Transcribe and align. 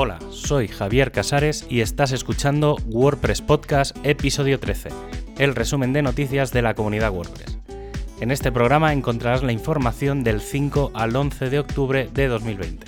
Hola, 0.00 0.20
soy 0.30 0.68
Javier 0.68 1.10
Casares 1.10 1.66
y 1.68 1.80
estás 1.80 2.12
escuchando 2.12 2.76
WordPress 2.86 3.42
Podcast 3.42 3.96
episodio 4.04 4.60
13, 4.60 4.90
el 5.38 5.56
resumen 5.56 5.92
de 5.92 6.02
noticias 6.02 6.52
de 6.52 6.62
la 6.62 6.74
comunidad 6.74 7.10
WordPress. 7.10 7.58
En 8.20 8.30
este 8.30 8.52
programa 8.52 8.92
encontrarás 8.92 9.42
la 9.42 9.50
información 9.50 10.22
del 10.22 10.40
5 10.40 10.92
al 10.94 11.16
11 11.16 11.50
de 11.50 11.58
octubre 11.58 12.08
de 12.14 12.28
2020. 12.28 12.86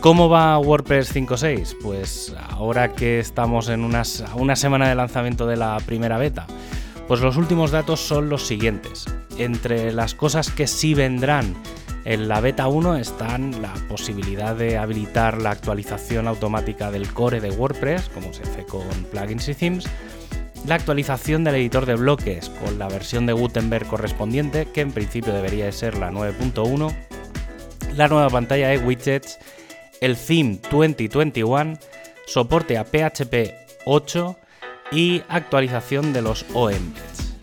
¿Cómo 0.00 0.28
va 0.28 0.58
WordPress 0.58 1.16
5.6? 1.16 1.76
Pues 1.82 2.36
ahora 2.50 2.92
que 2.92 3.18
estamos 3.18 3.70
en 3.70 3.84
una 3.84 4.56
semana 4.56 4.90
de 4.90 4.94
lanzamiento 4.94 5.46
de 5.46 5.56
la 5.56 5.78
primera 5.86 6.18
beta, 6.18 6.46
pues 7.08 7.22
los 7.22 7.38
últimos 7.38 7.70
datos 7.70 8.00
son 8.00 8.28
los 8.28 8.46
siguientes. 8.46 9.06
Entre 9.38 9.94
las 9.94 10.14
cosas 10.14 10.50
que 10.50 10.66
sí 10.66 10.92
vendrán 10.92 11.54
en 12.04 12.28
la 12.28 12.40
beta 12.40 12.68
1 12.68 12.96
están 12.96 13.62
la 13.62 13.72
posibilidad 13.88 14.54
de 14.54 14.76
habilitar 14.76 15.40
la 15.40 15.50
actualización 15.50 16.28
automática 16.28 16.90
del 16.90 17.12
core 17.12 17.40
de 17.40 17.50
WordPress, 17.50 18.10
como 18.10 18.32
se 18.32 18.42
hace 18.42 18.64
con 18.64 18.86
plugins 19.10 19.48
y 19.48 19.54
themes, 19.54 19.86
la 20.66 20.74
actualización 20.74 21.44
del 21.44 21.56
editor 21.56 21.86
de 21.86 21.94
bloques 21.94 22.50
con 22.50 22.78
la 22.78 22.88
versión 22.88 23.26
de 23.26 23.32
Gutenberg 23.32 23.86
correspondiente, 23.86 24.66
que 24.66 24.82
en 24.82 24.92
principio 24.92 25.32
debería 25.32 25.70
ser 25.72 25.96
la 25.96 26.10
9.1, 26.10 26.94
la 27.96 28.08
nueva 28.08 28.28
pantalla 28.28 28.68
de 28.68 28.78
widgets, 28.78 29.38
el 30.00 30.16
theme 30.16 30.58
2021, 30.70 31.78
soporte 32.26 32.76
a 32.76 32.84
PHP 32.84 33.52
8 33.86 34.36
y 34.92 35.22
actualización 35.28 36.12
de 36.12 36.22
los 36.22 36.44
OEmbeds. 36.52 37.34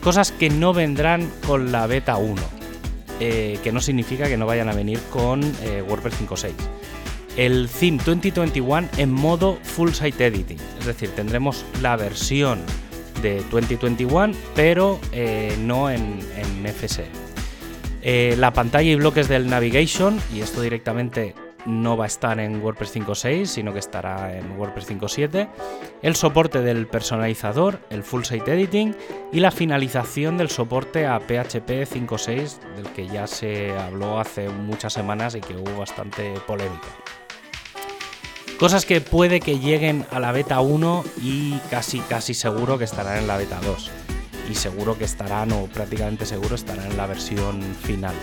Cosas 0.00 0.32
que 0.32 0.50
no 0.50 0.72
vendrán 0.72 1.30
con 1.46 1.70
la 1.72 1.86
beta 1.86 2.16
1 2.16 2.63
eh, 3.20 3.58
que 3.62 3.72
no 3.72 3.80
significa 3.80 4.28
que 4.28 4.36
no 4.36 4.46
vayan 4.46 4.68
a 4.68 4.74
venir 4.74 5.00
con 5.10 5.42
eh, 5.62 5.82
WordPress 5.86 6.20
5.6. 6.20 6.52
El 7.36 7.68
Theme 7.68 7.98
2021 8.04 8.88
en 8.96 9.10
modo 9.12 9.58
Full 9.62 9.90
Site 9.90 10.26
Editing, 10.26 10.58
es 10.78 10.86
decir, 10.86 11.10
tendremos 11.10 11.64
la 11.82 11.96
versión 11.96 12.60
de 13.22 13.42
2021, 13.50 14.34
pero 14.54 15.00
eh, 15.12 15.56
no 15.60 15.90
en, 15.90 16.20
en 16.36 16.72
FSE. 16.72 17.06
la 18.36 18.52
pantalla 18.52 18.90
y 18.90 18.94
bloques 18.96 19.28
del 19.28 19.48
Navigation, 19.48 20.20
y 20.32 20.40
esto 20.40 20.62
directamente 20.62 21.34
no 21.66 21.96
va 21.96 22.04
a 22.04 22.06
estar 22.06 22.38
en 22.40 22.62
WordPress 22.62 22.96
5.6, 22.96 23.46
sino 23.46 23.72
que 23.72 23.78
estará 23.78 24.36
en 24.36 24.58
WordPress 24.58 24.88
5.7, 24.90 25.48
el 26.02 26.16
soporte 26.16 26.60
del 26.60 26.86
personalizador, 26.86 27.80
el 27.90 28.02
full 28.02 28.24
site 28.24 28.52
editing 28.52 28.94
y 29.32 29.40
la 29.40 29.50
finalización 29.50 30.36
del 30.36 30.50
soporte 30.50 31.06
a 31.06 31.18
PHP 31.20 31.86
5.6, 31.86 32.58
del 32.76 32.86
que 32.88 33.06
ya 33.06 33.26
se 33.26 33.76
habló 33.76 34.18
hace 34.18 34.48
muchas 34.48 34.92
semanas 34.92 35.34
y 35.34 35.40
que 35.40 35.56
hubo 35.56 35.78
bastante 35.78 36.34
polémica. 36.46 36.88
Cosas 38.58 38.86
que 38.86 39.00
puede 39.00 39.40
que 39.40 39.58
lleguen 39.58 40.06
a 40.12 40.20
la 40.20 40.30
beta 40.30 40.60
1 40.60 41.04
y 41.22 41.58
casi 41.70 41.98
casi 42.00 42.34
seguro 42.34 42.78
que 42.78 42.84
estarán 42.84 43.18
en 43.18 43.26
la 43.26 43.36
beta 43.36 43.60
2. 43.60 43.90
Y 44.48 44.54
seguro 44.54 44.96
que 44.96 45.04
estarán, 45.04 45.50
o 45.52 45.66
prácticamente 45.66 46.24
seguro 46.24 46.54
estarán 46.54 46.90
en 46.90 46.96
la 46.96 47.06
versión 47.06 47.62
final 47.62 48.14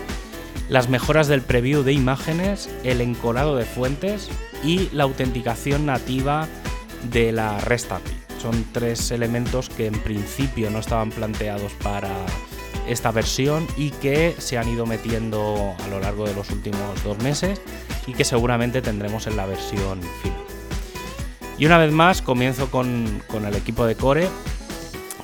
las 0.72 0.88
mejoras 0.88 1.28
del 1.28 1.42
preview 1.42 1.82
de 1.82 1.92
imágenes, 1.92 2.70
el 2.82 3.02
encolado 3.02 3.56
de 3.56 3.66
fuentes 3.66 4.30
y 4.64 4.88
la 4.92 5.02
autenticación 5.02 5.84
nativa 5.84 6.48
de 7.10 7.30
la 7.30 7.60
REST 7.60 7.92
API. 7.92 8.12
Son 8.40 8.64
tres 8.72 9.10
elementos 9.10 9.68
que 9.68 9.86
en 9.86 10.00
principio 10.00 10.70
no 10.70 10.78
estaban 10.78 11.10
planteados 11.10 11.74
para 11.82 12.08
esta 12.88 13.10
versión 13.10 13.66
y 13.76 13.90
que 13.90 14.34
se 14.38 14.56
han 14.56 14.66
ido 14.66 14.86
metiendo 14.86 15.74
a 15.78 15.88
lo 15.88 16.00
largo 16.00 16.26
de 16.26 16.34
los 16.34 16.50
últimos 16.50 17.04
dos 17.04 17.18
meses 17.18 17.60
y 18.06 18.14
que 18.14 18.24
seguramente 18.24 18.80
tendremos 18.80 19.26
en 19.26 19.36
la 19.36 19.44
versión 19.44 20.00
final. 20.22 20.40
Y 21.58 21.66
una 21.66 21.76
vez 21.76 21.92
más 21.92 22.22
comienzo 22.22 22.70
con, 22.70 23.22
con 23.28 23.44
el 23.44 23.56
equipo 23.56 23.84
de 23.84 23.94
Core 23.94 24.26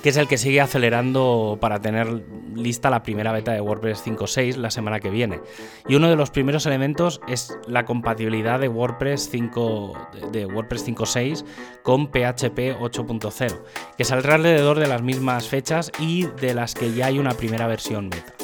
que 0.03 0.11
es 0.11 0.17
el 0.17 0.29
que 0.29 0.39
sigue 0.39 0.61
acelerando 0.61 1.59
para 1.61 1.81
tener 1.81 2.23
lista 2.55 2.91
la 2.91 3.03
primera 3.03 3.33
beta 3.33 3.53
de 3.53 3.61
WordPress 3.61 4.07
5.6 4.07 4.57
la 4.57 4.71
semana 4.71 5.01
que 5.01 5.11
viene. 5.11 5.41
Y 5.89 5.95
uno 5.95 6.09
de 6.09 6.17
los 6.17 6.31
primeros 6.31 6.67
elementos 6.67 7.21
es 7.29 7.57
la 7.67 7.85
compatibilidad 7.85 8.61
de 8.61 8.69
WordPress 8.69 9.29
5 9.31 10.09
de 10.33 10.47
WordPress 10.47 10.87
5.6 10.89 11.45
con 11.83 12.09
PHP 12.09 12.79
8.0, 12.81 13.61
que 13.97 14.05
saldrá 14.05 14.35
alrededor 14.35 14.79
de 14.79 14.89
las 14.89 15.03
mismas 15.03 15.49
fechas 15.49 15.91
y 15.99 16.27
de 16.41 16.55
las 16.55 16.75
que 16.75 16.93
ya 16.93 17.07
hay 17.07 17.19
una 17.19 17.35
primera 17.35 17.67
versión 17.67 18.11
beta. 18.11 18.35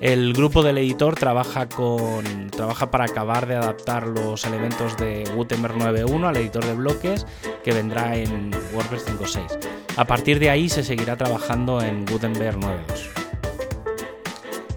El 0.00 0.34
grupo 0.34 0.62
del 0.62 0.76
editor 0.78 1.14
trabaja, 1.14 1.68
con, 1.68 2.50
trabaja 2.50 2.90
para 2.90 3.04
acabar 3.04 3.46
de 3.46 3.54
adaptar 3.54 4.06
los 4.06 4.44
elementos 4.44 4.98
de 4.98 5.24
Gutenberg 5.34 5.76
9.1 5.76 6.28
al 6.28 6.36
editor 6.36 6.64
de 6.64 6.74
bloques 6.74 7.26
que 7.62 7.72
vendrá 7.72 8.16
en 8.16 8.50
WordPress 8.74 9.06
5.6. 9.06 9.58
A 9.96 10.04
partir 10.04 10.40
de 10.40 10.50
ahí 10.50 10.68
se 10.68 10.82
seguirá 10.82 11.16
trabajando 11.16 11.80
en 11.80 12.04
Gutenberg 12.04 12.58
9.2. 12.58 13.23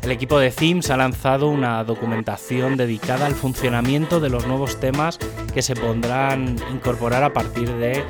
El 0.07 0.13
equipo 0.13 0.39
de 0.39 0.51
Themes 0.51 0.89
ha 0.89 0.95
lanzado 0.95 1.49
una 1.49 1.83
documentación 1.83 2.77
dedicada 2.77 3.25
al 3.25 3.35
funcionamiento 3.35 4.21
de 4.21 4.29
los 4.29 4.47
nuevos 4.47 4.79
temas 4.79 5.19
que 5.53 5.61
se 5.61 5.75
pondrán 5.75 6.55
incorporar 6.71 7.25
a 7.25 7.33
partir 7.33 7.73
de 7.73 8.05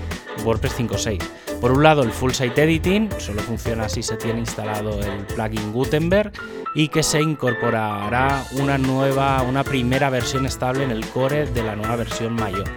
WordPress 0.45 0.77
5.6. 0.77 1.23
Por 1.59 1.71
un 1.71 1.81
lado, 1.81 2.03
el 2.03 2.11
Full 2.11 2.33
Site 2.33 2.65
Editing, 2.65 3.09
solo 3.17 3.41
funciona 3.41 3.89
si 3.89 4.03
se 4.03 4.15
tiene 4.15 4.41
instalado 4.41 4.99
el 4.99 5.25
plugin 5.25 5.73
Gutenberg 5.73 6.33
y 6.75 6.89
que 6.89 7.01
se 7.01 7.19
incorporará 7.19 8.45
una 8.59 8.77
nueva, 8.77 9.41
una 9.41 9.63
primera 9.63 10.11
versión 10.11 10.45
estable 10.45 10.83
en 10.83 10.91
el 10.91 11.03
core 11.07 11.47
de 11.47 11.63
la 11.63 11.75
nueva 11.75 11.95
versión 11.95 12.33
mayor. 12.33 12.69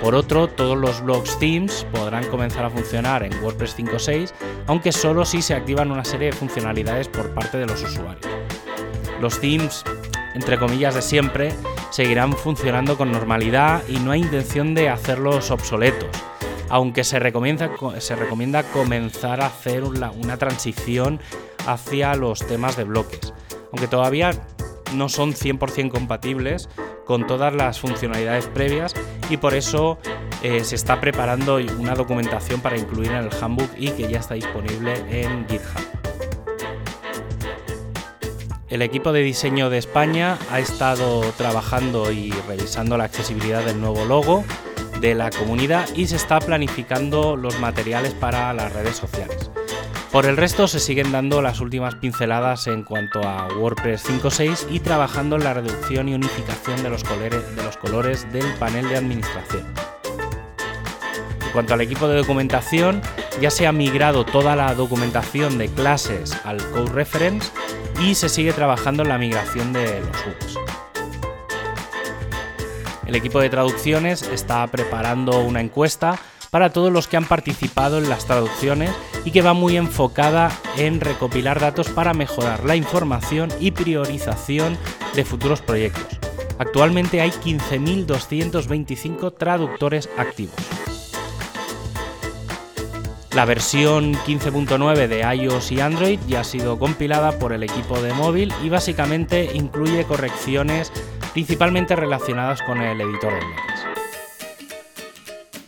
Por 0.00 0.14
otro, 0.14 0.46
todos 0.46 0.78
los 0.78 1.02
blogs 1.02 1.40
themes 1.40 1.84
podrán 1.92 2.24
comenzar 2.28 2.64
a 2.64 2.70
funcionar 2.70 3.24
en 3.24 3.34
WordPress 3.42 3.76
5.6, 3.76 4.32
aunque 4.68 4.92
solo 4.92 5.24
si 5.24 5.42
se 5.42 5.54
activan 5.54 5.90
una 5.90 6.04
serie 6.04 6.26
de 6.26 6.34
funcionalidades 6.34 7.08
por 7.08 7.34
parte 7.34 7.58
de 7.58 7.66
los 7.66 7.82
usuarios. 7.82 8.33
Los 9.24 9.40
themes, 9.40 9.82
entre 10.34 10.58
comillas 10.58 10.94
de 10.94 11.00
siempre, 11.00 11.54
seguirán 11.88 12.34
funcionando 12.34 12.98
con 12.98 13.10
normalidad 13.10 13.82
y 13.88 13.96
no 13.96 14.10
hay 14.10 14.20
intención 14.20 14.74
de 14.74 14.90
hacerlos 14.90 15.50
obsoletos 15.50 16.10
aunque 16.68 17.04
se 17.04 17.18
recomienda, 17.18 17.70
se 18.00 18.16
recomienda 18.16 18.64
comenzar 18.64 19.40
a 19.40 19.46
hacer 19.46 19.82
una, 19.84 20.36
transición 20.36 21.20
hacia 21.66 22.16
los 22.16 22.40
temas 22.46 22.76
de 22.76 22.84
bloques, 22.84 23.32
aunque 23.72 23.86
todavía 23.86 24.32
no 24.94 25.08
son 25.08 25.32
100% 25.32 25.90
compatibles 25.90 26.68
con 27.06 27.26
todas 27.26 27.54
las 27.54 27.80
funcionalidades 27.80 28.48
previas 28.48 28.92
y 29.30 29.38
por 29.38 29.54
eso 29.54 29.98
eh, 30.42 30.64
se 30.64 30.74
está 30.74 31.00
preparando 31.00 31.56
una 31.78 31.94
documentación 31.94 32.60
para 32.60 32.76
incluir 32.76 33.12
en 33.12 33.24
el 33.24 33.30
handbook 33.40 33.70
y 33.78 33.90
que 33.90 34.06
ya 34.06 34.18
está 34.18 34.34
disponible 34.34 34.94
en 35.08 35.48
GitHub. 35.48 36.03
El 38.74 38.82
equipo 38.82 39.12
de 39.12 39.22
diseño 39.22 39.70
de 39.70 39.78
España 39.78 40.36
ha 40.50 40.58
estado 40.58 41.20
trabajando 41.36 42.10
y 42.10 42.32
revisando 42.48 42.98
la 42.98 43.04
accesibilidad 43.04 43.64
del 43.64 43.80
nuevo 43.80 44.04
logo 44.04 44.44
de 45.00 45.14
la 45.14 45.30
comunidad 45.30 45.88
y 45.94 46.08
se 46.08 46.16
está 46.16 46.40
planificando 46.40 47.36
los 47.36 47.60
materiales 47.60 48.14
para 48.14 48.52
las 48.52 48.72
redes 48.72 48.96
sociales. 48.96 49.48
Por 50.10 50.26
el 50.26 50.36
resto 50.36 50.66
se 50.66 50.80
siguen 50.80 51.12
dando 51.12 51.40
las 51.40 51.60
últimas 51.60 51.94
pinceladas 51.94 52.66
en 52.66 52.82
cuanto 52.82 53.20
a 53.20 53.46
WordPress 53.46 54.10
5.6 54.10 54.66
y 54.68 54.80
trabajando 54.80 55.36
en 55.36 55.44
la 55.44 55.54
reducción 55.54 56.08
y 56.08 56.14
unificación 56.14 56.82
de 56.82 56.90
los, 56.90 57.04
colores, 57.04 58.32
del 58.32 58.52
panel 58.54 58.88
de 58.88 58.96
administración. 58.96 59.72
En 61.46 61.52
cuanto 61.52 61.74
al 61.74 61.80
equipo 61.80 62.08
de 62.08 62.16
documentación, 62.16 63.00
ya 63.40 63.52
se 63.52 63.68
ha 63.68 63.72
migrado 63.72 64.24
toda 64.24 64.56
la 64.56 64.74
documentación 64.74 65.58
de 65.58 65.68
clases 65.68 66.36
al 66.44 66.56
Code 66.72 66.90
Reference 66.90 67.52
y 68.00 68.14
se 68.14 68.28
sigue 68.28 68.52
trabajando 68.52 69.02
en 69.02 69.08
la 69.08 69.18
migración 69.18 69.72
de 69.72 70.00
los 70.00 70.16
hooks. 70.22 70.58
El 73.06 73.14
equipo 73.14 73.40
de 73.40 73.50
traducciones 73.50 74.22
está 74.22 74.66
preparando 74.66 75.38
una 75.40 75.60
encuesta 75.60 76.18
para 76.50 76.70
todos 76.70 76.92
los 76.92 77.08
que 77.08 77.16
han 77.16 77.24
participado 77.24 77.98
en 77.98 78.08
las 78.08 78.26
traducciones 78.26 78.90
y 79.24 79.32
que 79.32 79.42
va 79.42 79.54
muy 79.54 79.76
enfocada 79.76 80.52
en 80.76 81.00
recopilar 81.00 81.60
datos 81.60 81.88
para 81.88 82.14
mejorar 82.14 82.64
la 82.64 82.76
información 82.76 83.50
y 83.58 83.72
priorización 83.72 84.78
de 85.14 85.24
futuros 85.24 85.62
proyectos. 85.62 86.20
Actualmente 86.58 87.20
hay 87.20 87.30
15.225 87.30 89.34
traductores 89.36 90.08
activos. 90.16 90.54
La 93.34 93.44
versión 93.46 94.14
15.9 94.14 95.08
de 95.08 95.36
iOS 95.36 95.72
y 95.72 95.80
Android 95.80 96.20
ya 96.28 96.42
ha 96.42 96.44
sido 96.44 96.78
compilada 96.78 97.36
por 97.36 97.52
el 97.52 97.64
equipo 97.64 98.00
de 98.00 98.12
móvil 98.12 98.54
y 98.62 98.68
básicamente 98.68 99.50
incluye 99.54 100.04
correcciones 100.04 100.92
principalmente 101.32 101.96
relacionadas 101.96 102.62
con 102.62 102.80
el 102.80 103.00
editor 103.00 103.32
de 103.32 103.40
bloques. 103.40 103.80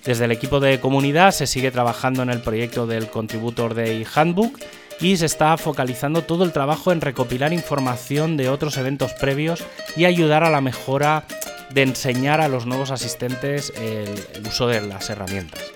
Desde 0.04 0.26
el 0.26 0.30
equipo 0.30 0.60
de 0.60 0.78
comunidad 0.78 1.32
se 1.32 1.48
sigue 1.48 1.72
trabajando 1.72 2.22
en 2.22 2.30
el 2.30 2.40
proyecto 2.40 2.86
del 2.86 3.10
Contributor 3.10 3.74
Day 3.74 4.06
Handbook 4.14 4.60
y 5.00 5.16
se 5.16 5.26
está 5.26 5.56
focalizando 5.56 6.22
todo 6.22 6.44
el 6.44 6.52
trabajo 6.52 6.92
en 6.92 7.00
recopilar 7.00 7.52
información 7.52 8.36
de 8.36 8.48
otros 8.48 8.76
eventos 8.76 9.12
previos 9.14 9.64
y 9.96 10.04
ayudar 10.04 10.44
a 10.44 10.50
la 10.50 10.60
mejora 10.60 11.24
de 11.70 11.82
enseñar 11.82 12.40
a 12.40 12.46
los 12.46 12.64
nuevos 12.64 12.92
asistentes 12.92 13.72
el 13.76 14.46
uso 14.46 14.68
de 14.68 14.82
las 14.82 15.10
herramientas. 15.10 15.75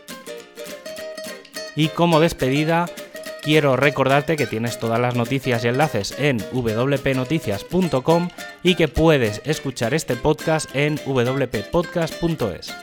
Y 1.76 1.88
como 1.88 2.20
despedida, 2.20 2.86
quiero 3.42 3.76
recordarte 3.76 4.36
que 4.36 4.46
tienes 4.46 4.78
todas 4.78 5.00
las 5.00 5.14
noticias 5.14 5.64
y 5.64 5.68
enlaces 5.68 6.14
en 6.18 6.38
wpnoticias.com 6.38 8.28
y 8.62 8.74
que 8.74 8.88
puedes 8.88 9.40
escuchar 9.44 9.94
este 9.94 10.16
podcast 10.16 10.74
en 10.74 10.98
wppodcast.es. 11.06 12.74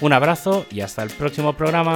Un 0.00 0.12
abrazo 0.12 0.66
y 0.70 0.80
hasta 0.80 1.02
el 1.02 1.10
próximo 1.10 1.54
programa. 1.54 1.94